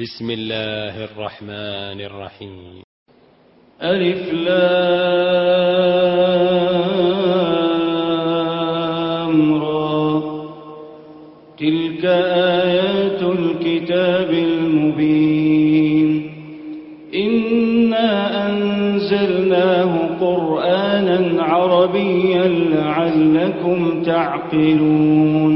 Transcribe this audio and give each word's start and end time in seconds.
بسم 0.00 0.30
الله 0.30 1.04
الرحمن 1.04 2.00
الرحيم. 2.00 2.82
ألف 3.82 4.32
لام 4.32 5.14
را. 9.54 10.22
تلك 11.58 12.04
آيات 12.04 13.22
الكتاب 13.22 14.30
المبين. 14.30 16.30
إنا 17.14 18.50
أنزلناه 18.50 20.08
قرآنا 20.20 21.42
عربيا 21.42 22.48
لعلكم 22.48 24.02
تعقلون. 24.02 25.55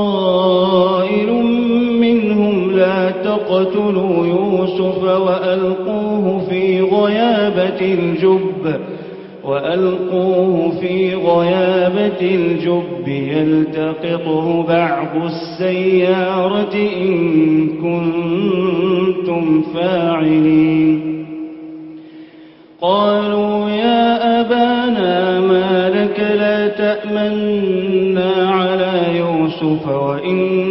لا 3.51 3.63
تقتلوا 3.63 4.25
يوسف 4.27 5.03
وألقوه 5.03 6.45
في 6.49 6.81
غيابة 6.81 7.81
الجب 7.81 8.75
وألقوه 9.43 10.71
في 10.81 11.15
غيابة 11.15 12.21
الجب. 12.21 13.07
يلتقطه 13.07 14.63
بعض 14.63 15.23
السيارة 15.25 16.75
إن 16.75 17.67
كنتم 17.67 19.61
فاعلين. 19.73 21.25
قالوا 22.81 23.69
يا 23.69 24.41
أبانا 24.41 25.39
ما 25.39 25.89
لك 25.89 26.19
لا 26.19 26.67
تأمنا 26.67 28.51
على 28.51 29.17
يوسف 29.17 29.87
وإنا 29.87 30.61
له 30.61 30.70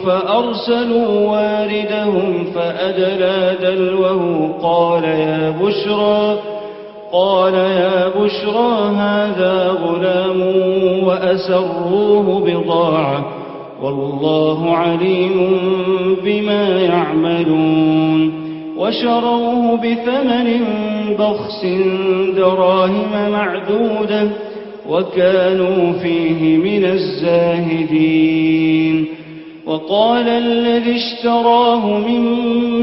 فأرسلوا 0.05 1.31
واردهم 1.31 2.45
فأدلى 2.55 3.57
دلوه 3.61 4.51
قال 4.61 5.03
يا 5.03 5.49
بشرى 5.61 6.39
قال 7.11 7.53
يا 7.53 8.07
بشرى 8.07 8.95
هذا 8.95 9.77
غلام 9.83 10.41
وأسروه 11.03 12.39
بضاعة 12.39 13.25
والله 13.83 14.75
عليم 14.75 15.57
بما 16.23 16.79
يعملون. 16.81 18.41
وشروه 18.77 19.77
بثمن 19.77 20.65
بخس 21.19 21.65
دراهم 22.37 23.31
معدودة 23.31 24.29
وكانوا 24.89 25.93
فيه 25.93 26.57
من 26.57 26.85
الزاهدين. 26.85 29.05
وقال 29.65 30.29
الذي 30.29 30.95
اشتراه 30.95 31.97
من 31.97 32.21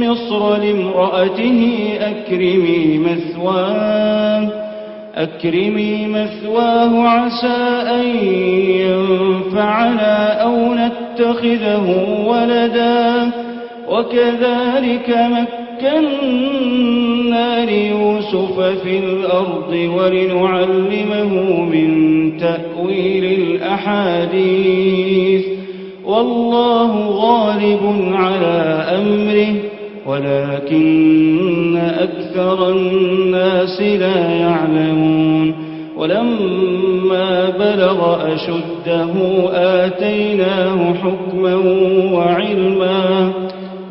مصر 0.09 0.57
لامرأته 0.57 1.89
أكرمي 2.01 2.99
مثواه 2.99 4.49
أكرمي 5.15 6.07
مثواه 6.07 7.09
عسى 7.09 7.83
أن 7.91 8.05
ينفعنا 8.81 10.43
أو 10.43 10.75
نتخذه 10.75 12.07
ولدا. 12.27 13.31
وكذلك 13.89 15.09
مكنا 15.09 16.25
ليوسف 17.65 18.18
في 18.83 18.99
الأرض 18.99 19.73
ولنعلمه 19.97 21.63
من 21.63 21.89
تأويل 22.39 23.25
الأحاديث. 23.41 25.45
والله 26.05 27.09
غالب 27.09 28.13
على 28.13 28.85
أمره 29.01 29.55
ولكن 30.07 31.77
أكثر 31.77 32.71
الناس 32.71 33.81
لا 33.81 34.31
يعلمون. 34.31 35.55
ولما 35.97 37.51
بلغ 37.59 38.17
أشده 38.35 39.13
آتيناه 39.53 40.95
حكما 40.95 41.55
وعلما 42.13 43.33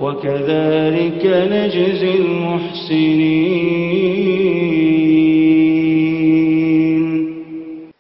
وكذلك 0.02 1.24
نجزي 1.26 2.14
المحسنين. 2.16 3.78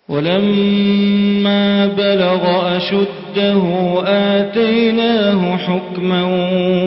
ولما 0.09 1.87
بلغ 1.87 2.77
أشده 2.77 3.63
آتيناه 4.05 5.57
حكما 5.57 6.23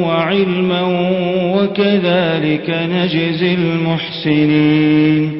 وعلما 0.07 0.83
وكذلك 1.57 2.71
نجزي 2.71 3.55
المحسنين. 3.55 5.40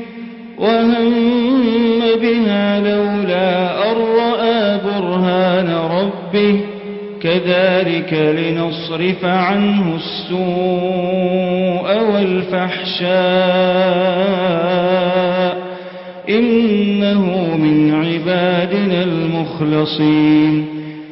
وهم 0.61 1.99
بها 2.21 2.79
لولا 2.79 3.91
أن 3.91 3.95
رأى 3.97 4.77
برهان 4.77 5.69
ربه. 5.75 6.59
كذلك 7.21 8.13
لنصرف 8.13 9.25
عنه 9.25 9.95
السوء 9.95 10.41
والفحشاء. 12.13 13.11
إنه 16.29 17.55
من 17.57 17.93
عبادنا 18.05 19.03
المخلصين. 19.03 20.70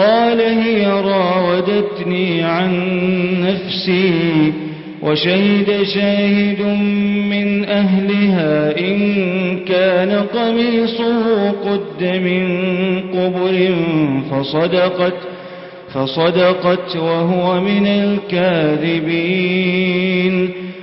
قال 0.00 0.40
هي 0.40 0.86
راودتني 0.86 2.42
عن 2.42 2.70
نفسي 3.40 4.52
وشهد 5.02 5.82
شاهد 5.82 6.62
من 7.30 7.64
أهلها 7.64 8.78
إن 8.78 8.98
كان 9.64 10.26
قميصه 10.34 11.50
قد 11.50 12.04
من 12.04 12.44
قبر 13.14 13.74
فصدقت 14.30 15.14
فصدقت 15.94 16.96
وهو 16.96 17.60
من 17.60 17.86
الكاذبين. 17.86 19.40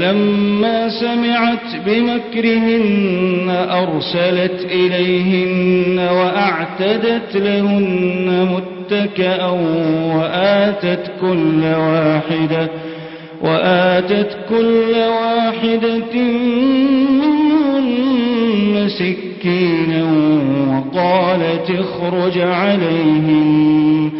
فلما 0.00 0.88
سمعت 0.88 1.86
بمكرهن 1.86 3.50
أرسلت 3.70 4.66
إليهن 4.70 5.98
وأعتدت 5.98 7.36
لهن 7.36 8.48
متكأ 8.52 9.44
وآتت 10.16 11.10
كل 11.20 11.64
واحدة 11.64 12.70
وآتت 13.42 14.38
كل 14.48 14.94
واحدة 14.94 16.14
منهن 17.10 18.88
سكينا 18.88 20.04
وقالت 20.70 21.70
اخرج 21.70 22.38
عليهم 22.38 24.19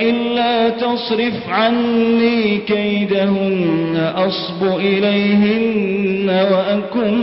وإلا 0.00 0.68
تصرف 0.68 1.48
عني 1.48 2.58
كيدهن 2.66 4.12
أصب 4.16 4.76
إليهن 4.76 6.28
وأكن 6.28 7.18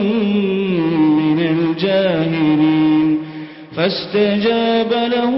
من 1.17 1.39
الجاهلين. 1.39 3.17
فاستجاب 3.75 4.91
له 4.91 5.33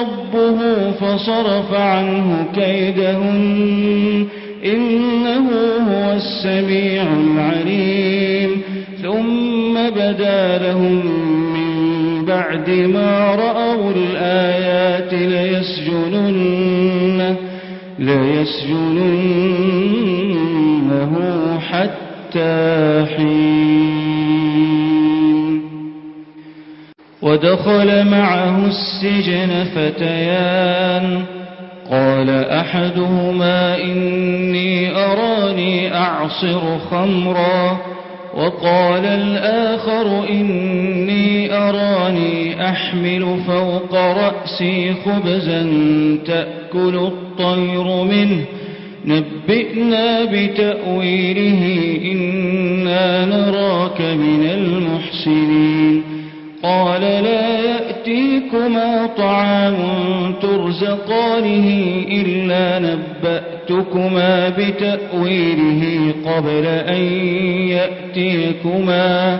ربه 0.00 0.90
فصرف 0.90 1.74
عنه 1.74 2.46
كيدهن 2.54 4.26
إنه 4.64 5.50
هو 5.88 6.12
السميع 6.12 7.02
العليم. 7.02 8.62
ثم 9.02 9.74
بدا 9.90 10.58
لهم 10.58 11.06
من 11.54 11.72
بعد 12.24 12.70
ما 12.70 13.34
رأوا 13.34 13.90
الآيات 13.90 15.12
ليسجننه, 15.12 15.51
ليسجننه 18.02 19.12
حتى 21.58 23.06
حين. 23.16 23.62
ودخل 27.22 28.04
معه 28.10 28.66
السجن 28.66 29.64
فتيان. 29.64 31.22
قال 31.90 32.30
أحدهما 32.30 33.82
إني 33.82 34.96
أراني 34.96 35.94
أعصر 35.94 36.78
خمرا. 36.78 37.80
وقال 38.36 39.06
الآخر 39.06 40.28
إني 40.30 41.52
أراني 41.52 42.68
أحمل 42.68 43.36
فوق 43.46 43.94
رأسي 43.94 44.94
خبزا 44.94 45.66
تأكل 46.26 46.94
الطير 46.96 48.04
منه. 48.04 48.44
نبئنا 49.04 50.24
بتأويله 50.24 51.62
إنا 52.12 53.24
نراك 53.24 54.00
من 54.00 54.50
المحسنين. 54.54 56.02
قال 56.62 57.00
لا 57.00 57.60
يأتيكما 57.60 59.08
طعام 59.16 59.76
ترزقانه 60.42 61.68
إلا 62.08 62.78
نبأتكما 63.70 64.48
بتأويله 64.48 66.14
قبل 66.26 66.66
أن 66.66 67.02
يأتيكما. 67.68 69.38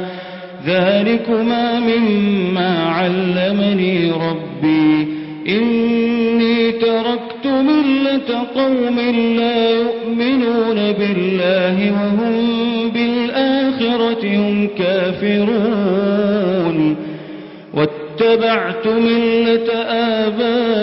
ذلكما 0.67 1.81
مما 1.81 2.85
علمني 2.85 4.11
ربي. 4.11 5.09
إني 5.49 6.73
تركت 6.73 7.47
ملة 7.47 8.47
قوم 8.55 9.01
لا 9.37 9.71
يؤمنون 9.71 10.93
بالله 10.93 11.93
وهم 11.93 12.91
بالآخرة 12.91 14.37
هم 14.37 14.69
كافرون. 14.79 16.17
واتبعت 17.75 18.87
ملة 18.87 19.73
آبائي 19.89 20.83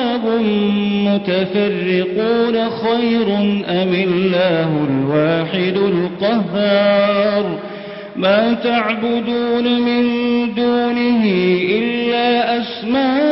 متفرقون 1.05 2.69
خير 2.69 3.27
أم 3.69 3.93
الله 3.93 4.69
الواحد 4.89 5.77
القهار؟ 5.77 7.59
ما 8.15 8.53
تعبدون 8.53 9.81
من 9.81 10.03
دونه 10.53 11.25
إلا 11.69 12.57
أسماء 12.61 13.30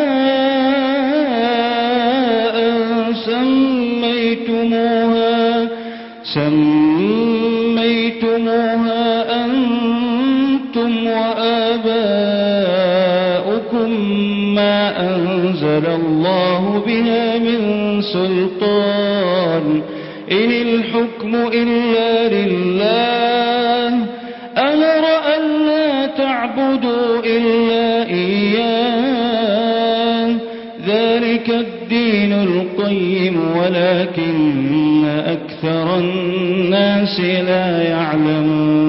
بها 16.88 17.38
من 17.38 18.01
سلطان. 18.01 19.81
إن 20.31 20.51
الحكم 20.51 21.36
إلا 21.36 22.27
لله. 22.36 23.88
أمر 24.57 25.05
أن 25.36 25.65
لا 25.67 26.05
تعبدوا 26.05 27.19
إلا 27.25 28.09
إياه. 28.09 29.19
ذلك 30.88 31.50
الدين 31.50 32.33
القيم 32.33 33.57
ولكن 33.57 35.05
أكثر 35.05 36.00
الناس 36.00 37.19
لا 37.19 37.83
يعلمون. 37.89 38.88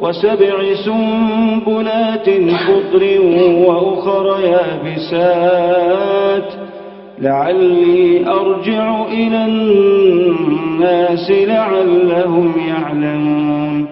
وسبع 0.00 0.74
سنبلات 0.84 2.30
خضر 2.54 3.02
وأخر 3.66 4.26
يابسات. 4.44 6.52
لعلي 7.18 8.26
أرجع 8.26 9.04
إلى 9.04 9.44
الناس 9.44 11.30
لعلهم 11.30 12.52
يعلمون. 12.68 13.86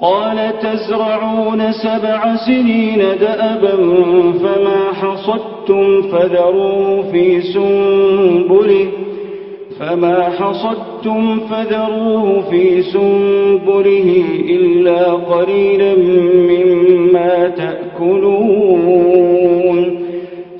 قال 0.00 0.58
تزرعون 0.58 1.72
سبع 1.72 2.36
سنين 2.36 2.98
دأبا 2.98 3.76
فما 4.32 4.92
حصدتم 4.92 6.02
فذروا 6.02 7.02
في 7.02 7.40
سنبله. 7.40 8.88
فما 9.80 10.30
حصدتم 10.38 11.40
فذروه 11.40 12.40
في 12.50 12.82
سنبله. 12.82 13.39
إلا 14.48 15.12
قليلا 15.12 15.94
مما 16.50 17.48
تأكلون. 17.56 19.10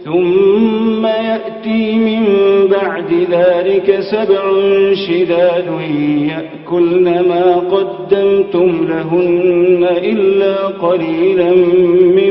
ثم 0.05 1.07
يأتي 1.07 1.95
من 1.95 2.25
بعد 2.71 3.13
ذلك 3.31 4.01
سبع 4.01 4.43
شداد 4.95 5.67
يأكلن 6.29 7.05
ما 7.05 7.57
قدمتم 7.57 8.87
لهن 8.89 9.87
إلا 10.03 10.67
قليلا 10.67 11.51
مما 12.17 12.30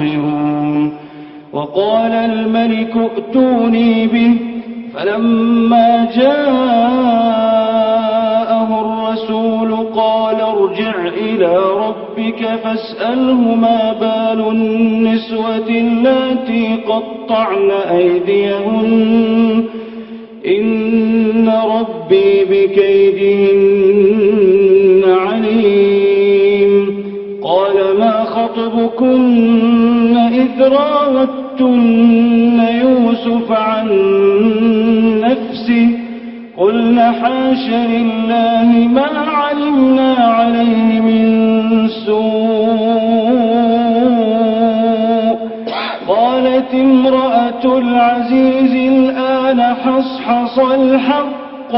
يعصرون 0.00 0.96
وقال 1.52 2.12
الملك 2.12 2.96
ائتوني 2.96 4.06
به 4.06 4.34
فلما 4.94 6.08
جاءه 6.16 6.40
الرسول 8.80 9.76
قال 9.96 10.40
ارجع 10.40 10.94
إلى 11.06 11.56
ربك 11.86 12.46
فاسأله 12.64 13.54
ما 13.54 13.92
بال 14.00 14.40
النسوة 14.50 15.68
التي 15.68 16.76
قطعن 16.88 17.70
أيديهن. 17.70 19.51
راوتن 30.62 32.60
يوسف 32.82 33.52
عن 33.52 33.88
نفسه 35.20 35.98
قلنا 36.56 37.12
حاش 37.12 37.68
لله 37.68 38.88
ما 38.88 39.08
علمنا 39.36 40.14
عليه 40.14 41.00
من 41.00 41.88
سوء. 41.88 43.22
قالت 46.08 46.74
امرأة 46.74 47.78
العزيز 47.78 48.74
الآن 48.92 49.60
حصحص 49.62 50.58
الحق. 50.58 51.72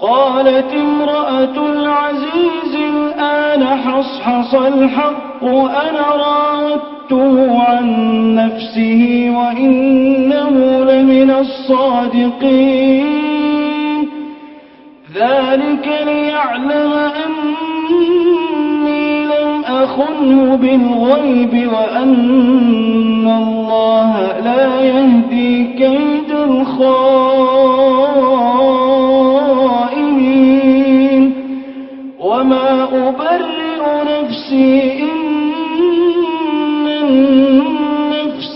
قالت 0.00 0.74
امرأة 0.74 1.56
العزيز 1.72 2.74
الآن 2.92 3.64
حصحص 3.64 4.54
الحق. 4.54 5.44
أنا 5.44 6.08
راودته 7.12 7.62
عن 7.62 7.84
نفسه 8.34 9.30
وإنه 9.36 10.84
لمن 10.84 11.30
الصادقين 11.30 13.06
ذلك 15.14 15.88
ليعلم 16.06 16.92
أني 17.26 19.24
لم 19.24 19.64
أخنه 19.64 20.54
بالغيب 20.56 21.68
وأن 21.72 23.28
الله 23.28 24.38
لا 24.44 24.80
يهدي 24.80 25.64
كيد 25.64 26.30
الخائنين 30.18 31.34
وما 32.20 32.82
أبرئ 32.84 33.58
نفسي 34.22 34.97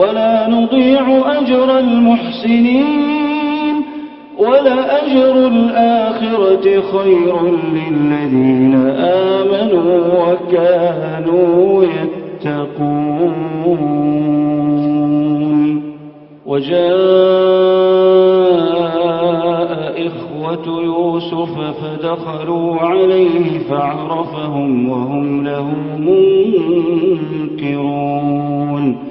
ولا 0.00 0.48
نضيع 0.48 1.04
أجر 1.38 1.78
المحسنين 1.78 3.74
ولأجر 4.38 5.46
الآخرة 5.46 6.80
خير 6.92 7.34
للذين 7.74 8.74
آمنوا 8.98 9.92
وكانوا 10.22 11.84
يتقون. 11.84 13.80
وجاء 16.46 16.80
إخوة 20.06 20.66
يوسف 20.82 21.54
فدخلوا 21.80 22.68
عليه 22.80 23.58
فعرفهم 23.70 24.88
وهم 24.88 25.44
له 25.44 25.68
منكرون. 27.58 29.10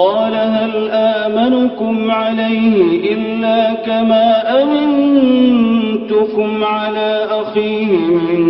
قال 0.00 0.34
هل 0.34 0.90
آمنكم 0.90 2.10
عليه 2.10 3.12
إلا 3.12 3.74
كما 3.74 4.62
أمنتكم 4.62 6.64
على 6.64 7.26
أخيه 7.30 7.96
من 8.06 8.44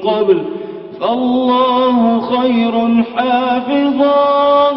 قبل 0.00 0.38
فالله 1.00 2.20
خير 2.20 3.04
حافظا 3.16 4.70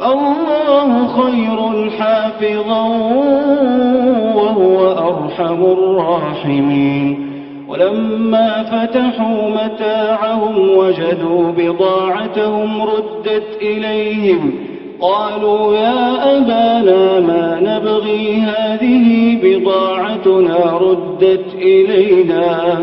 فالله 0.00 1.06
خير 1.22 1.90
حافظا 1.90 2.82
وهو 4.34 4.92
أرحم 4.92 5.64
الراحمين. 5.64 7.26
ولما 7.68 8.62
فتحوا 8.62 9.50
متاعهم 9.50 10.68
وجدوا 10.76 11.52
بضاعتهم 11.52 12.82
ردت 12.82 13.58
إليهم 13.62 14.52
قالوا 15.00 15.76
يا 15.76 16.36
أبانا 16.36 17.20
ما 17.20 17.60
نبغي 17.60 18.40
هذه 18.40 19.38
بضاعتنا 19.42 20.78
ردت 20.80 21.54
إلينا 21.54 22.78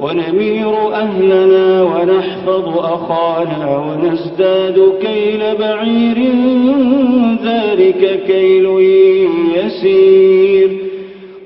ونمير 0.00 0.94
أهلنا 0.94 1.82
ونحفظ 1.82 2.78
أخانا 2.78 3.78
ونزداد 3.78 4.92
كيل 5.00 5.56
بعير 5.58 6.18
ذلك 7.44 8.22
كيل 8.26 8.66
يسير. 9.56 10.70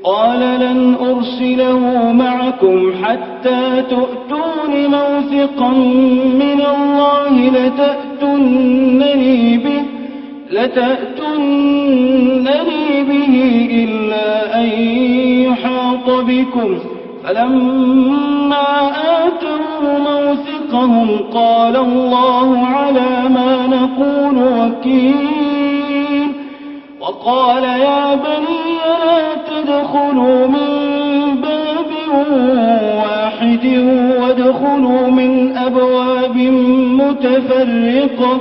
قال 0.04 0.40
لن 0.40 0.94
أرسله 0.94 2.12
معكم 2.12 2.92
حتى 3.02 3.82
تؤتون 3.90 4.86
موثقا 4.86 5.70
من 6.34 6.60
الله 6.60 7.50
لتأتنني 7.50 9.58
به. 9.58 9.82
لتأتنني 10.50 12.44
به 13.02 13.68
إلا 13.70 14.60
أن 14.60 14.66
يحاط 15.42 16.10
بكم. 16.10 16.78
فلما 17.24 18.90
آتوا 19.26 19.98
موثقهم 19.98 21.08
قال 21.34 21.76
الله 21.76 22.58
على 22.66 23.28
ما 23.28 23.66
نقول 23.66 24.36
وكيل. 24.58 26.32
وقال 27.00 27.64
يا 27.64 28.14
بني 28.14 28.78
لا 29.06 29.34
تدخلوا 29.50 30.46
من 30.46 30.66
باب 31.40 31.90
واحد 32.96 33.66
وادخلوا 34.20 35.10
من 35.10 35.56
أبواب 35.56 36.36
متفرقة. 37.00 38.40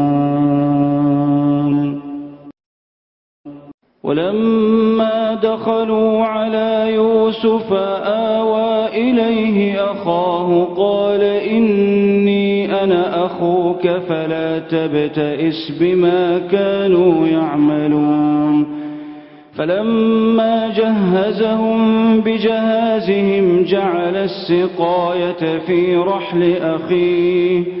ولما 4.11 5.33
دخلوا 5.43 6.23
على 6.23 6.93
يوسف 6.93 7.73
آوى 8.03 8.87
إليه 8.87 9.91
أخاه 9.91 10.63
قال 10.77 11.21
إني 11.21 12.83
أنا 12.83 13.25
أخوك 13.25 13.87
فلا 13.87 14.59
تبتئس 14.59 15.71
بما 15.79 16.41
كانوا 16.51 17.27
يعملون. 17.27 18.81
فلما 19.55 20.67
جهزهم 20.75 22.19
بجهازهم 22.21 23.63
جعل 23.63 24.15
السقاية 24.15 25.59
في 25.59 25.95
رحل 25.95 26.53
أخيه 26.61 27.80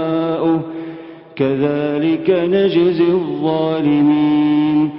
كذلك 1.41 2.29
نجزي 2.29 3.11
الظالمين. 3.11 4.89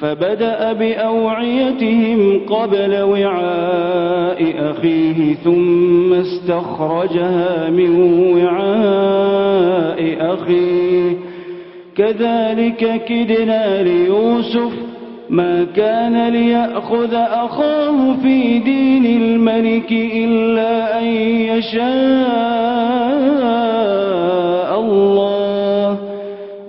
فبدأ 0.00 0.72
بأوعيتهم 0.72 2.40
قبل 2.48 3.02
وعاء 3.02 4.54
أخيه 4.58 5.34
ثم 5.34 6.14
استخرجها 6.14 7.70
من 7.70 7.90
وعاء 8.32 10.00
أخيه. 10.20 11.16
كذلك 11.96 13.04
كدنا 13.04 13.82
ليوسف 13.82 14.72
ما 15.30 15.66
كان 15.76 16.28
ليأخذ 16.28 17.14
أخاه 17.14 18.16
في 18.22 18.58
دين 18.58 19.22
الملك 19.22 19.92
إلا 19.92 21.00
أن 21.00 21.04
يشاء 21.50 21.90
الله. 24.80 25.39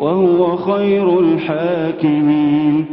وهو 0.00 0.56
خير 0.56 1.20
الحاكمين. 1.20 2.86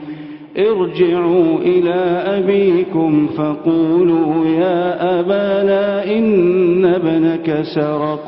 ارجعوا 0.58 1.58
إلى 1.60 2.00
أبيكم 2.38 3.28
فقولوا 3.28 4.46
يا 4.46 5.20
أبانا 5.20 6.04
إن 6.18 6.86
ابنك 6.86 7.62
سرق 7.76 8.28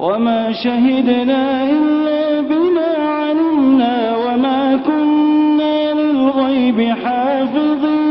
وما 0.00 0.52
شهدنا 0.52 1.70
إلا 1.70 2.40
بما 2.40 2.90
علمنا 2.98 4.16
وما 4.16 4.76
كنا 4.76 5.92
للغيب 5.94 6.80
حافظين. 7.04 8.03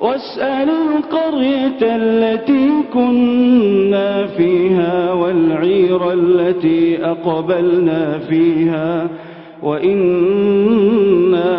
واسأل 0.00 0.70
القرية 0.70 1.82
التي 1.82 2.70
كنا 2.92 4.26
فيها 4.26 5.12
والعير 5.12 6.12
التي 6.12 7.04
أقبلنا 7.04 8.18
فيها 8.18 9.08
وإنا 9.62 10.86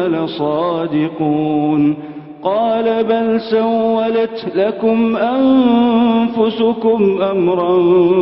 لصادقون. 0.08 1.96
قال 2.44 3.04
بل 3.04 3.42
سولت 3.42 4.46
لكم 4.56 5.16
أنفسكم 5.16 7.02
أمرا 7.22 7.78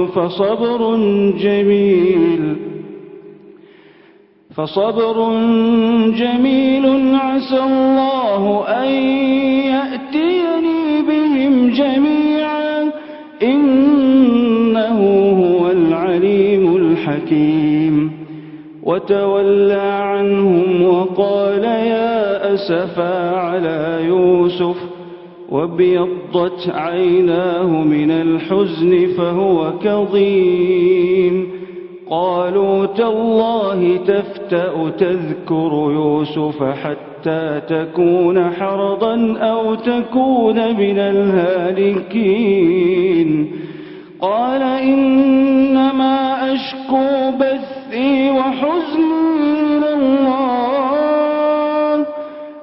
فصبر 0.05 0.95
جميل. 1.39 2.55
فصبر 4.55 5.31
جميل 6.17 7.15
عسى 7.15 7.59
الله 7.63 8.63
أن 8.67 8.89
جميعا 11.71 12.91
إنه 13.43 14.99
هو 15.43 15.71
العليم 15.71 16.75
الحكيم. 16.75 18.11
وتولى 18.83 19.81
عنهم 19.81 20.83
وقال 20.83 21.63
يا 21.63 22.53
أسفا 22.53 23.35
على 23.35 23.99
يوسف 24.07 24.75
وابيضت 25.49 26.69
عيناه 26.69 27.83
من 27.83 28.11
الحزن 28.11 29.07
فهو 29.17 29.71
كظيم. 29.83 31.47
قالوا 32.09 32.85
تالله 32.85 33.97
تفتأ 33.97 34.89
تذكر 34.89 35.71
يوسف 35.73 36.63
حتى 37.19 37.61
تكون 37.67 38.51
حرضا 38.51 39.37
أو 39.37 39.75
تكون 39.75 40.55
من 40.55 40.99
الهالكين. 40.99 42.49
قال 44.21 44.61
إنما 44.61 46.17
أشكو 46.53 47.31
بثي 47.39 48.31
وحزني 48.31 49.19
إلى 49.65 49.93
الله 49.93 50.85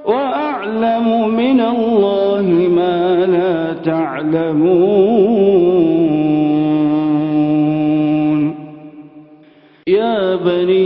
وأعلم 0.06 1.28
من 1.36 1.60
الله 1.60 2.46
ما 2.78 3.26
لا 3.26 3.72
تعلمون. 3.84 4.86
يا 9.88 10.36
بني 10.36 10.85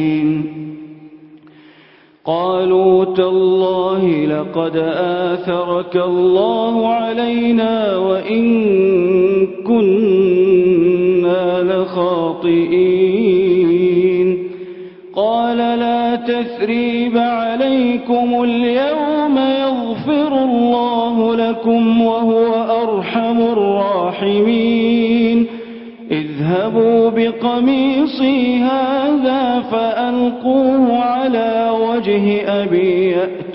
قالوا 2.25 3.05
تالله 3.05 4.25
لقد 4.25 4.77
آثرك 4.97 5.95
الله 5.95 6.87
علينا 6.87 7.97
وإن 7.97 8.43
كنا 9.63 11.63
لخاطئين. 11.63 13.01
قال 15.15 15.57
لا 15.57 16.15
تثريب 16.15 16.90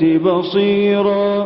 بصيرا. 0.04 1.45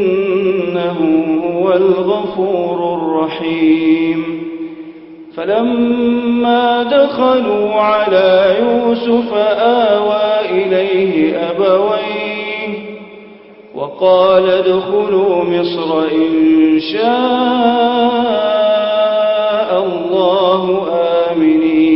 إنه 0.00 0.98
هو 1.44 1.72
الغفور 1.72 2.78
الرحيم. 2.94 4.20
فلما 5.36 6.82
دخلوا 6.82 7.72
على 7.72 8.56
يوسف 8.60 9.34
آوى 9.58 10.40
إليه 10.50 11.36
أبويه 11.50 12.70
وقال 13.74 14.50
ادخلوا 14.50 15.44
مصر 15.44 15.98
إن 15.98 16.80
شاء 16.80 17.06
الله 19.86 20.88
آمنين. 21.32 21.95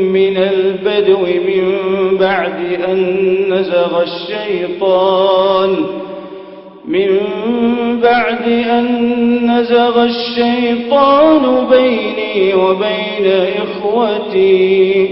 من 0.00 0.36
البدو 0.36 1.18
من 1.20 1.78
بعد 2.20 2.78
أن 2.88 3.26
نزغ 3.48 4.02
الشيطان. 4.02 5.76
من 6.88 7.20
بعد 8.02 8.48
أن 8.48 8.86
نزغ 9.50 10.04
الشيطان 10.04 11.66
بيني 11.70 12.54
وبين 12.54 13.32
إخوتي. 13.62 15.08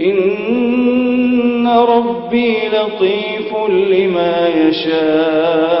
إن 0.00 1.68
ربي 1.68 2.54
لطيف 2.68 3.56
لما 3.68 4.48
يشاء. 4.48 5.80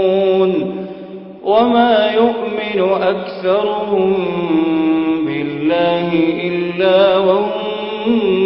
وما 1.44 2.10
يؤمن 2.14 2.80
أكثرهم 3.02 4.14
بالله 5.26 6.10
إلا 6.42 7.18
وهم 7.18 8.45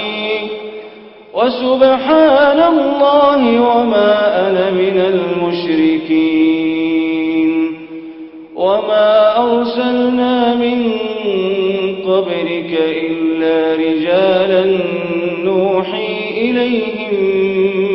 وسبحان 1.41 2.59
الله 2.73 3.41
وما 3.61 4.13
أنا 4.47 4.71
من 4.71 4.97
المشركين. 4.97 6.51
وما 8.55 9.37
أرسلنا 9.37 10.55
من 10.55 10.91
قبلك 12.07 12.71
إلا 13.03 13.75
رجالا 13.75 14.63
نوحي 15.43 16.13
إليهم 16.37 17.13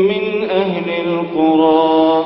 من 0.09 0.25
أهل 0.51 0.89
القرى. 1.07 2.25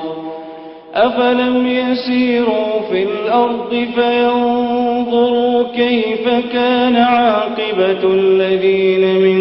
أفلم 0.95 1.67
يسيروا 1.67 2.81
في 2.91 3.03
الأرض 3.03 3.87
فينظروا 3.95 4.70
كيف 5.77 6.29
كان 6.53 6.97
عاقبة 6.97 8.05
الذين 8.05 9.21
من 9.23 9.41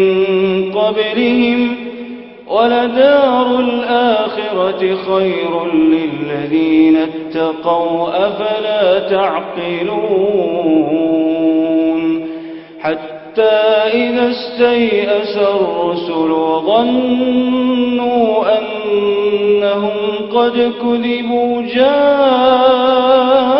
قبلهم 0.72 1.76
ولدار 2.48 3.60
الآخرة 3.60 4.94
خير 4.94 5.64
للذين 5.74 6.96
اتقوا 6.96 8.08
أفلا 8.26 8.98
تعقلون 10.50 12.26
حتى 12.80 13.56
إذا 13.94 14.30
استيأس 14.30 15.36
الرسل 15.36 16.30
وظنوا 16.32 17.78
أنهم 18.58 19.90
قد 20.32 20.72
كذبوا 20.82 21.62
جاءهم 21.62 23.59